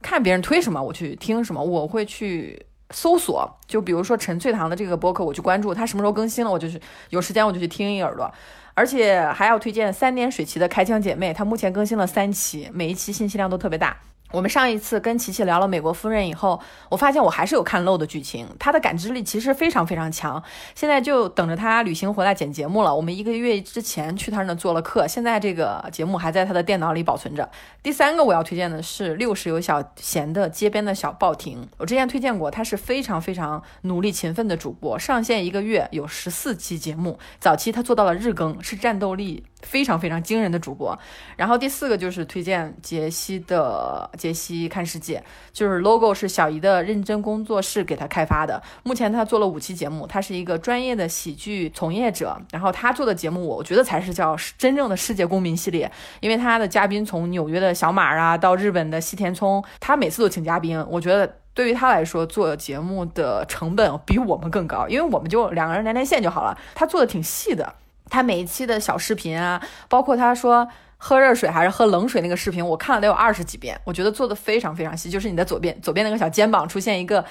[0.03, 3.47] 看别人推什么，我去听什么，我会去搜索。
[3.67, 8.33] 就比如说陈翠堂的这个播客，我去关注他什么时候更新了，我就去有时间我就去听一耳朵。
[8.81, 13.95] 而且还要推荐三点水旗的开枪姐妹，她目前更新了三期，每一期信息量都特别大。
[14.31, 18.47] 我们上一次跟琪琪聊了《美国夫人》以后，我发现我还是有看漏的剧情。
[18.59, 20.41] 她的感知力其实非常非常强，
[20.75, 22.95] 现在就等着她旅行回来剪节目了。
[22.95, 27.49] 我们一个月之前去她那做了客，现在这个节目还在她的电脑里保存着。
[27.83, 39.45] 第三个我要推荐的是六十有小贤的街边的小报亭，我之前推荐过，他是非常非常努力勤奋的主播，上线一个月有十四期节目，早期他做到了日更，是战斗力。
[39.63, 40.99] 非常非常惊人的主播，
[41.37, 48.63] 然后第四个就是推荐杰西的杰西看世界，就是 logo 是小姨的认真工作室给他开发的。
[48.83, 67.75] 目前他做了五期节目，他是一个专业的喜剧从业者，然后他做的节目，我觉得才是叫真正的世界公民系列，因为他的嘉宾从纽约的小马啊到日本的西田聪，他每次都请嘉宾，我觉得对于他来说做节目的成本比我们更高，因为我们就两个人连连线就好了，他做的挺细的。
[68.13, 70.67] 他每一期的小视频啊，包括他说
[71.03, 73.81] 喝热水还是喝冷水那个视频，我看了得有二十几遍。
[73.85, 77.25] 我觉得做的非常非常细，就是你的左边左边那个小肩膀出现一个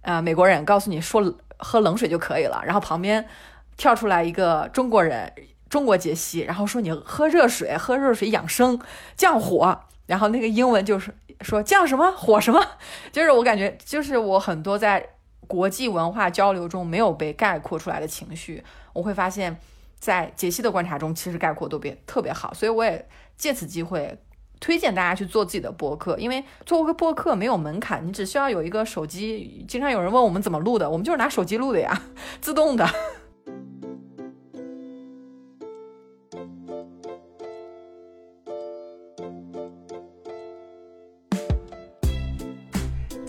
[0.00, 1.22] 呃美国人，告诉你说
[1.56, 3.24] 喝冷水就可以了，然后旁边
[3.76, 5.32] 跳出来一个中国人，
[5.70, 8.76] 中国解析，然后说你喝热水，喝热水养生
[9.16, 12.60] 降火，然后那个英文就是说降什么火什么，
[13.12, 15.10] 就是我感觉就是我很多在
[15.46, 19.56] 国际文化交流中没有被概括出来的情绪，我会发现。
[20.02, 24.18] 在杰西的观察中，其实概括都别特别好，所以我也借此机会
[24.58, 29.64] 推荐大家去做自己的播客，因为做个播客没有门槛，你只需要有一个手机。
[29.68, 32.02] 经常有人问我们怎么录的，我们就是拿手机录的呀，
[32.42, 32.84] 自动的。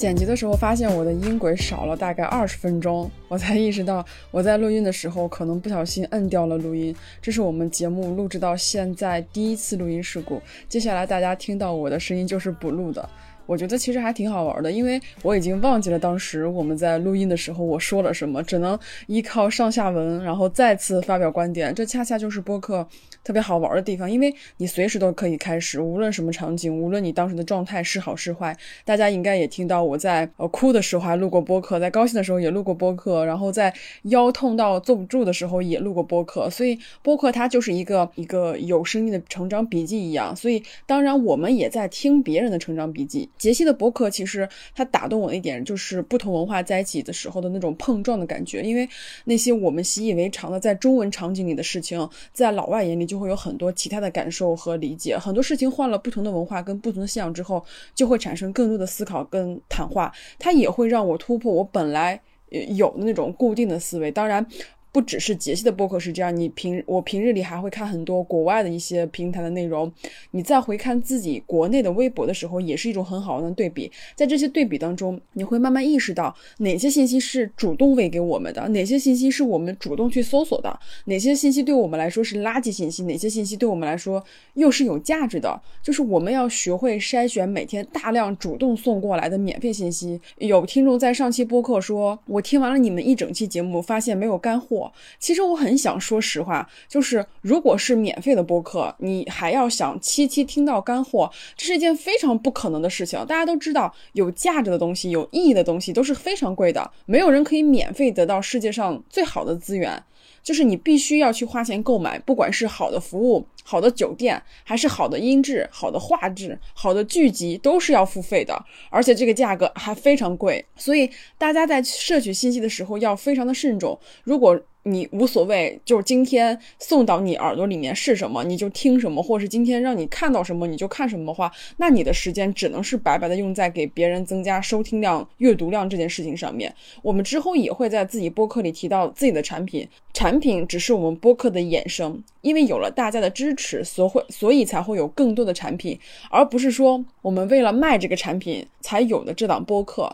[0.03, 6.93] 剪辑的时候发现我的音轨少了大概二十分钟，我才意识到我在录音的时候可能不小心摁掉了录音。
[7.21, 10.41] 这是我们节目录制到现在第一次录音事故。
[10.67, 13.09] 接下来大家听到我的声音就是补录的。
[13.45, 18.77] 我觉得其实还挺好玩的，因为我已经忘记了当时我们在录音的时候我说了什么，只能
[19.07, 21.73] 依靠上下文，然后再次发表观点。
[21.75, 22.87] 这恰恰就是播客
[23.23, 28.55] 特别好玩的地方，因为你随时都可以开始，无论什么场景，无论你当时的状态是好是坏。
[28.85, 36.49] 大家应该也听到我在呃哭的时候还录过播客，在高兴的时候也录过播客，然后在腰痛到坐不住的时候也录过播客。
[36.49, 40.35] 所以播客它就是一个一个有声音的成长笔记一样。
[40.35, 43.29] 所以当然我们也在听别人的成长笔记。
[43.37, 48.87] 杰西的博客其实它打动我的一点就是不同文化在一起的时候的那种碰撞的感觉，因为
[49.25, 55.17] 那些我们习以为常的在中文场景里的事情，在老外眼里就会有很多其他的感受和理解。
[55.17, 60.13] 很多事情换了不同的文化跟不同的信仰之后，就会产生更多的思考跟谈话。
[60.39, 64.09] 它也会让我突破我本来有的那种固定的思维。
[64.11, 64.45] 当然。
[64.93, 69.91] 不只是杰西的播客是这样，你平我平日里还会看很多国外的一些平台的内容，
[70.31, 73.91] 你再回看自己国内的微博的时候，也是一种很好的对比。
[74.15, 85.59] 在这些对比当中，你会慢慢意识到哪些信息是主动喂给我们的，哪些信息是我们主动去搜索的，哪些信息对我们来说是垃圾信息，哪些信息对我们来说又是有价值的。
[85.81, 90.21] 就是我们要学会筛选每天大量主动送过来的免费信息。
[90.37, 94.82] 有听众在上期播客说，我听完了你们一整期节目，发现没有干货。
[95.19, 103.19] 其实我很想说实话，就是如果是免费的播客，你还要想期期听到干货，这是一件非常不可能的事情。
[103.25, 110.03] 大家都知道，有价值的东西、有意义的东西都是非常贵的，没有人可以免费得到世界上最好的资源。
[110.41, 120.65] 就是你必须要去花钱购买，不管是好的服务、好的酒店，还是好的音质、好的画质、好的剧集，都是要付费的，而且这个价格还非常贵。
[120.75, 123.97] 所以大家在摄取信息的时候要非常的慎重。
[124.25, 136.73] 如果你无所谓，就是今天送到你耳朵里面是什么，你就听什么，或者是今天让你看到什么，你就看什么的话，那你的时间只能是白白的用在给别人增加收听量、阅读量这件事情上面。
[137.01, 145.97] 我们之后也会在自己播客里提到自己的产品，产品只是我们播客的衍生，因为有了大家的支持，所会所以才会有更多的产品，
[146.29, 150.13] 而不是说我们为了卖这个产品才有的这档播客。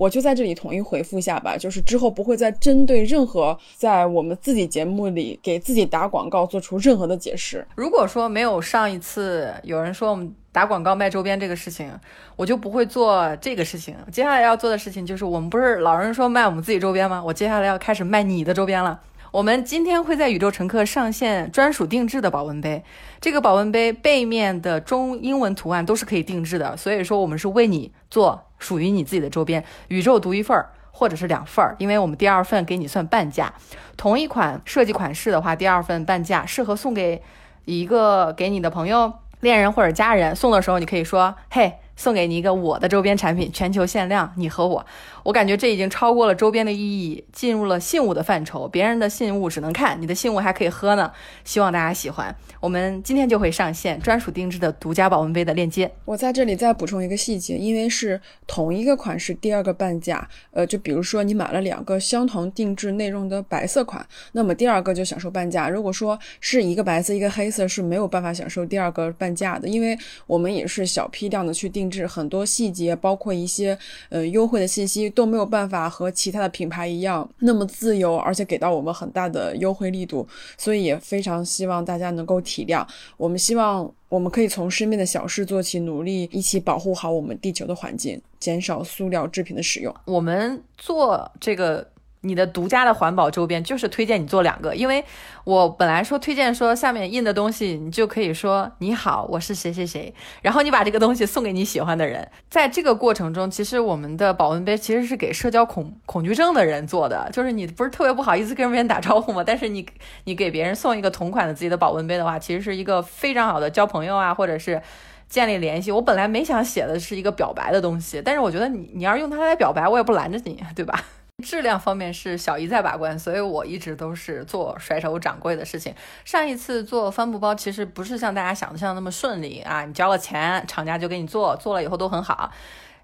[0.00, 7.62] 我就在这里统一回复一下吧，就是之后不会再针对任何在我们自己节目里给自己打广告做出任何的解释。
[7.74, 11.92] 如果说没有上一次有人说我们打广告卖周边这个事情，
[12.34, 13.94] 我就不会做这个事情。
[14.10, 17.22] 接下来要做的事情就是，我们不是老人说卖我们自己周边吗？
[17.22, 18.98] 我接下来要开始卖你的周边了。
[19.30, 22.82] 我们今天会在宇宙乘客上线专属定制的保温杯，
[23.20, 33.52] 这个保温杯背面的中英文图案都是可以定制的，所以说我们是为你做属于你自己的周边，宇宙独一份儿或者是两份儿，因为我们第二份给你算半价。
[33.96, 37.20] 同一款设计款式的话，第二份半价，适合送给
[37.64, 40.36] 一个给你的朋友、恋人或者家人。
[40.36, 44.86] 送的时候你可以说：“嘿。”送给你一个我的周边产品，全球限量，你和我，
[45.22, 48.66] 我感觉这已经超过了周边的意义，进入了信物的范畴。
[48.66, 51.12] 别人的信物只能看，你的信物还可以喝呢。
[51.44, 52.34] 希望大家喜欢。
[52.58, 55.90] 我们今天就会上线专属定制的独家保温杯的链接。
[56.06, 60.26] 我在这里再补充一个细节，因为是同一个款式，第二个半价。
[60.52, 65.68] 呃，就比如说你买了两个相同定制内容的白色款，那么第二个就享受半价。
[65.68, 71.90] 如果说是一个白色一个黑色，是没有办法享受第二个半价的，因为我们也是小批量的去定。
[71.90, 73.76] 制很多细节，包括一些
[74.10, 82.86] 呃优惠的信息都没有办法和其他的品牌一样那么自由，而且给到我们很大的优惠力度，所以也非常希望大家能够体谅。
[83.16, 89.94] 我们希望我们可以从身边的小事做起，努力一起保护好我们地球的环境，减少塑料制品的使用。
[90.04, 91.86] 我们做这个。
[92.22, 95.04] 你的独家的环保周边就是推荐你做两个，因为
[95.44, 102.28] 我本来说推荐说下面印的东西，你就可以说你好，我是谁谁谁，然后你把这个东西送给你喜欢的人。
[102.50, 109.42] 在这个过程中，其实我们的保温杯其实是给社交恐恐惧症的人做的，就是你不是特别不好意思跟别人打招呼吗？
[109.44, 109.86] 但是你
[110.24, 114.82] 你给别人送一个同款的自己的保温杯的话，其实是一个非常好的交朋友啊，或者是
[115.28, 115.90] 建立联系。
[115.90, 121.02] 我本来没想写的是一个表白的东西，但是我觉得你你要是用它来表白，我也不拦着你，对吧？
[121.40, 125.94] 质量方面是小姨在把关，所以我一直都是做甩手掌柜的事情。
[126.24, 129.84] 上一次做帆布包，其实不是像大家想的那么顺利啊！
[129.84, 132.50] 你交了钱，厂家就给你做，做了以后都很好。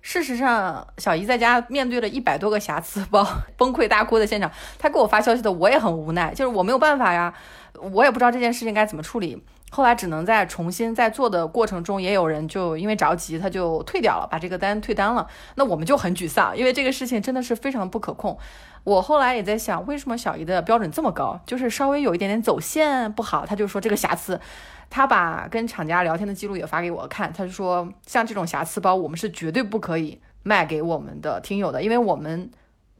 [0.02, 4.48] 事实上，小姨在家面对了一百多个瑕疵包，崩溃大哭的现场。
[4.78, 7.34] 她给我发消息的，我也很无奈，就是我没有办法呀，
[7.80, 9.42] 我也不知道这件事情该怎么处理。
[9.76, 15.26] 后来只能在重新在做的过程中，也有人就因为着急，他就退掉了，把这个单退单了。
[15.56, 18.38] 那我们就很沮丧，因为这个事情真的是非常不可控。
[18.84, 21.38] 我后来也在想，为什么小姨的标准这么高？
[21.44, 24.40] 就是稍微有一点点走线不好，他就说这个瑕疵。
[24.88, 32.50] 他把跟厂家聊天的记录也发给我看，他就说像这种瑕疵包，我们是绝对不可以卖给我们的听友的，因为我们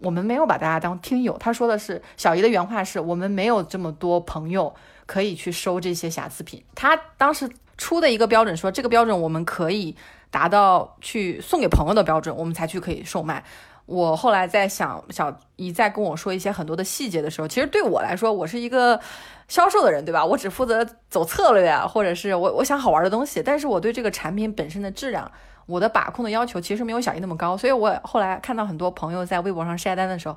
[0.00, 1.36] 我们没有把大家当听友。
[1.38, 4.74] 他说的是小姨的原话是：我们没有这么多朋友。
[5.06, 6.60] 可以去收这些瑕疵品。
[6.74, 9.94] 他当时出的一个标准说，这个标准我们可以
[10.32, 13.44] 达到去送给朋友的标准，我们才去可以售卖。
[13.86, 18.98] 我后来在想，小姨在跟我说一些很多的细节的时候，其实对我来说，我是一个
[19.46, 20.26] 销售的人，对吧？
[20.26, 23.40] 我只负责走策略啊，或者是我我想好玩的东西。
[23.40, 25.30] 但是我对这个产品本身的质量，
[25.66, 27.56] 我的把控的要求其实没有小姨那么高。
[27.56, 30.36] 所以我后来看到很多朋友在微博上晒单的时候。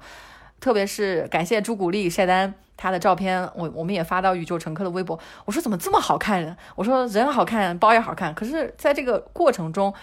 [0.62, 5.18] 特别是感谢朱古力晒单，他的照片我我们也发到宇宙乘客的微博。
[5.46, 6.58] 我说怎么这么好看？
[6.76, 8.36] 我说人好看，包也好看。
[8.36, 9.94] 可是在这个过程中，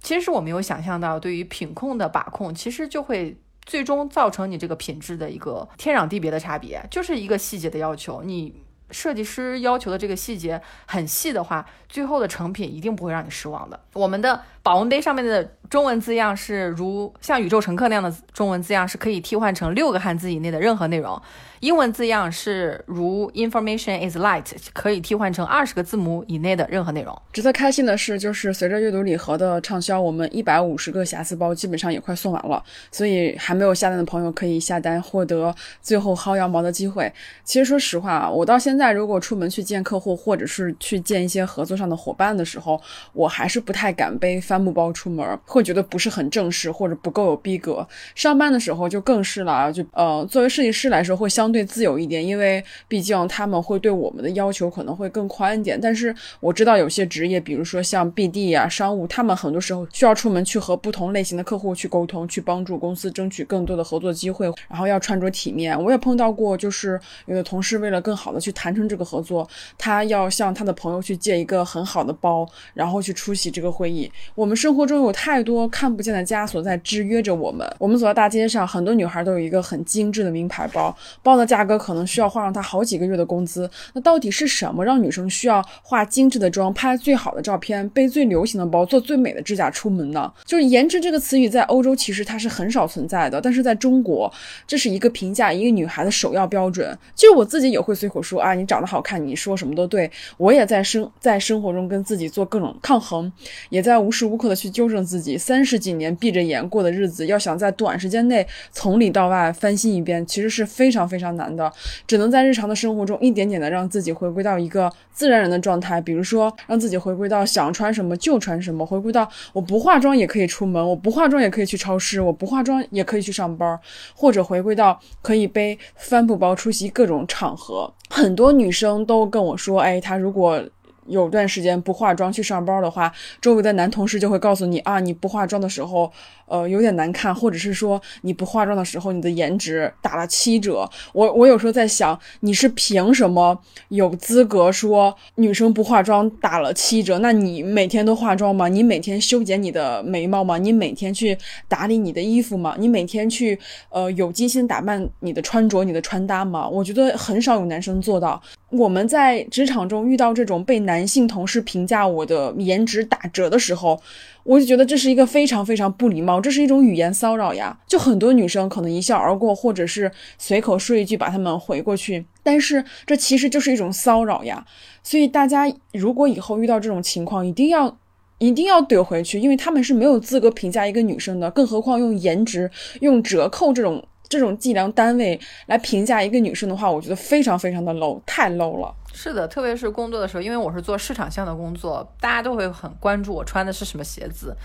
[0.00, 8.22] 其实是我没有想象到，对于品控的把控，其实就会最终造成你这个品质的一个天壤地别的差别，就是一个细节的要求。
[8.22, 8.62] 你
[8.92, 13.80] 设计师要求的这个细节很细的话，最后的成品一定不会让你失望的。
[13.94, 21.20] 我们的保温杯上面的中文字样是如像宇宙乘客那样的中文字样，是可以替换成六个汉字以内的任何内容。
[21.60, 24.44] 英文字样是如 “information is light”，
[24.74, 27.22] 可以替换成二十个字母以内的任何内容。
[27.32, 32.62] 值得开心的是，就是随着阅读礼盒的畅销，我们一百五十个瑕疵包基本上也快送完了。
[32.92, 37.10] 所以还没有下单的朋友可以下单，获得最后薅羊毛的机会。
[37.44, 42.78] 其实说实话啊，我到现在如果出门去见客户，或者是去见一些合作上的伙伴的时候，
[43.14, 47.86] 我还是不太敢背帆布包出门，会觉得不是很正式或者不够有逼格。
[48.14, 51.54] 上班的时候就更是了，就呃，作为设计师来说会相。
[51.54, 55.80] 对自由一点，因为毕竟他们会对我们的要求可能会更宽一点。
[55.80, 65.80] 但是我知道有些职业，比如说像 BD 啊、商务，他们很多时候需要出门去和不同类型的客户去沟通，去帮助公司争取更多的合作机会，然后要穿着体面。
[65.80, 69.48] 我也碰到过，就是有的同事为了更好的去谈成这个合作，
[69.78, 74.10] 他要向他的朋友去借一个很好的包，然后去出席这个会议。
[74.34, 77.66] 我我们生活中有太多看不见的枷锁在制约着我们。
[77.78, 81.44] 我们走在大街上，很多女孩都有一个很精致的名牌包，包的。
[81.46, 90.30] 价格可能需要花上她好几个月的工资，那到底是什么让女生需要化精致的妆、拍最好的照片、背最流行的包、做最美的指甲出门呢？
[90.44, 94.30] 就是颜值这个词语在欧洲其实它是很少存在的，但是在中国，
[94.66, 96.96] 这是一个评价一个女孩的首要标准。
[97.14, 100.10] 就我自己也会随口说啊，你长得好看，你说什么都对。
[100.38, 103.30] 我也在生在生活中跟自己做各种抗衡，
[103.68, 105.36] 也在无时无刻的去纠正自己。
[105.36, 111.34] 三十几年闭着眼过的日子，要想在短时间内从里到外翻新一遍，其实是非常非常。
[111.34, 111.72] 难的，
[112.06, 123.76] 只能在日常的生活中一点点的让自己回归到一个自然人的状态，比如说让自己回归到想穿什么就穿什么，回归到我不化妆也可以出门，我不化妆也可以去超市，我不化妆也可以去上班，
[124.14, 127.92] 或者回归到可以背帆布包出席各种场合。
[128.10, 130.62] 很多女生都跟我说，哎，她如果
[131.06, 136.12] 有段时间不化妆去上班的话，周围的男同事就会告诉你啊，你不化妆的时候。
[136.46, 140.86] 呃，有点难看，或者是说你不化妆的时候，你的颜值打了七折。
[141.14, 147.18] 我我有时候在想，你是凭什么有资格说女生不化妆打了七折？
[147.20, 148.68] 那你每天都化妆吗？
[148.68, 150.58] 你每天修剪你的眉毛吗？
[150.58, 151.36] 你每天去
[151.66, 152.76] 打理你的衣服吗？
[152.78, 156.68] 你每天去呃有精心打扮你的穿着、你的穿搭吗？
[156.68, 158.40] 我觉得很少有男生做到。
[158.76, 164.00] 我们在职场中遇到这种被男性同事评价我的颜值打折的时候。
[164.44, 167.74] 我就觉得这是一个非常非常不礼貌，这是一种语言骚扰呀！
[167.86, 174.66] 就很多女生可能一笑而过，或者是随口说一句把他们回过去，但是这其实就是一种骚扰呀！
[175.02, 175.64] 所以大家
[175.94, 177.96] 如果以后遇到这种情况，一定要
[178.36, 182.70] 一定要怼回去，因为他们是没有资格评价一个女生的，更何况用颜值、
[183.00, 184.04] 用折扣这种。
[184.34, 188.92] 这种计量单位来评价一个女生的话，我觉得非常非常的 low，太 low 了。
[189.12, 194.56] 是的，特别是工作的时候，因为我是做市场项的工作，大家都会很关注我穿的是什么鞋子，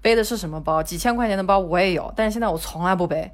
[0.00, 0.82] 背的是什么包。
[0.82, 3.30] 几千块钱的包我也有，但是现在我从来不背。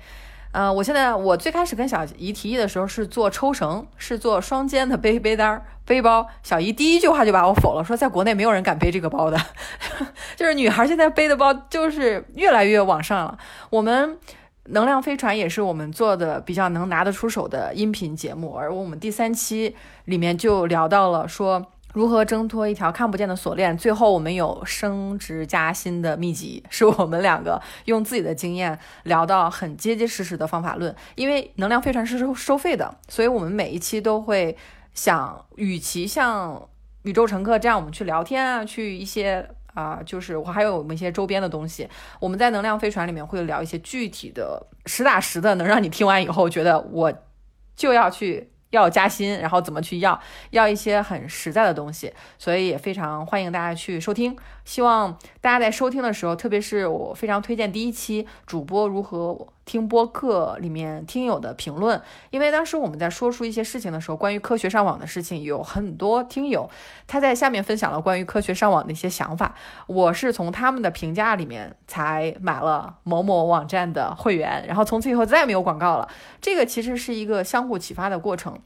[0.50, 6.26] 呃，我现在我最开始跟小姨提议的时候是做抽绳，是做双肩的背背单背包。
[6.42, 9.38] 小姨第一句话就把我否了，说在国内没有人敢背这个包的，
[10.34, 13.38] 就是女孩现在背的包就是越来越往上了。
[13.70, 14.18] 我们。
[14.68, 19.74] 能量飞船也是我们做的比较能拿得出手的音频节目，而我们第三期
[20.06, 23.76] 里面就聊到了说如何挣脱一条看不见的锁链。
[23.76, 30.94] 最后我们有升职加薪的秘籍，是我们两个用自己的经验聊到很结结实实的方法论。
[31.14, 34.56] 因为能量飞船是收收费的，所以我们每一期都会
[34.92, 36.68] 想，与其像
[37.02, 39.48] 宇宙乘客这样我们去聊天啊，去一些。
[39.76, 47.12] 啊，就是我还有我们一些周边的东西，我们在能量飞船里面会聊一些具体的、实打实的，能让你听完以后觉得我
[47.76, 48.50] 就要去。
[48.70, 50.20] 要加薪，然后怎么去要？
[50.50, 54.36] 要一些很实在的东西，所以也非常欢迎大家去收听。
[54.64, 62.00] 希望大家在收听的时候，特别是我非常推荐第一期主播如何听播客里面听友的评论，
[62.30, 66.70] 因为当时我们在说出一些事情的时候，关于科学上网的事情，有很多听友
[67.06, 69.54] 他在下面分享了关于科学上网的一些想法。
[69.88, 76.08] 我是从他们的评价里面才买了某某网站的会员，然后从此以后再也没有广告了。
[76.40, 78.56] 这个其实是一个相互启发的过程。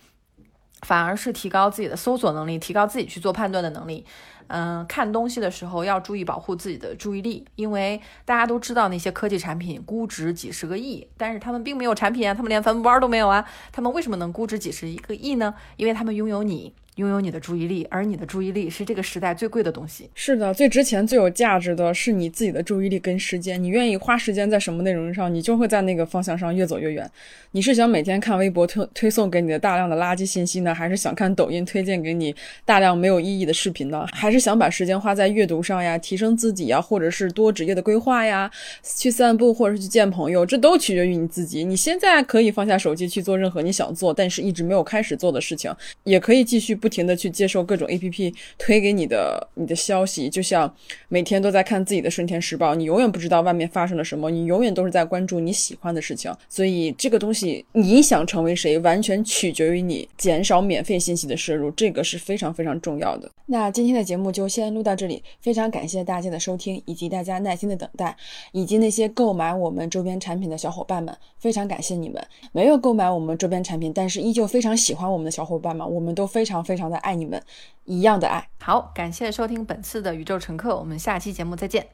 [0.83, 4.05] 反而是提高自己的搜索能力，提高自己去做判断的能力。
[4.53, 15.55] 嗯，看东西的时候要注意保护自己的注意力，因为大家都知道那些科技产品估值几十个亿，但是他们并没有产品啊，他们连帆布包都没有啊，他们为什么能估值几十一个亿呢？
[15.77, 16.75] 因为他们拥有你。
[17.01, 20.09] 拥有你的注意力，而你的注意力是这个时代最贵的东西。
[20.15, 23.61] 是的，最值钱、最有价值的是你自己的注意力跟时间。
[23.61, 27.11] 你愿意花时间在什么内容上，你就会在那个方向上越走越远。
[27.53, 32.33] 你是想每天看微博推推送给你的大量的垃圾信息呢，还是想看抖音推荐给你
[32.65, 34.07] 大量没有意义的视频呢？
[34.13, 38.51] 还是想把时间花在阅读上呀，提升自己呀，或者是多职业的规划呀，
[38.83, 40.45] 去散步或者是去见朋友？
[40.45, 41.65] 这都取决于你自己。
[41.65, 45.75] 你现在可以放下手机去做任何你想做但是一直没有开始做的事情，
[46.05, 50.75] 也可以继续不不停的去接受各种 APP 推给你的你的消息，就像
[51.07, 56.35] 每天都在看自己的《顺天时报》，你永远不知道外面发生了什么，你永远都是在关注你喜欢的事情。
[56.49, 63.31] 所以这个东西，你想成为谁，完全取决于你减少免费信息的摄入，这个是非常非常重要的。
[63.47, 68.17] 那今天的节目就先录到这里，非常感谢大家的收听，以及大家耐心的等待，
[68.51, 72.21] 以及那些购买我们周边产品的小伙伴们，非常感谢你们。
[72.51, 77.43] 没有购买我们周边产品，但是依旧非常喜欢我们的小伙伴们，我们都非常非常的爱你们，
[77.85, 78.49] 一样的爱。
[78.61, 81.89] 好，感谢收听本次的宇宙乘客，我们下期节目再见。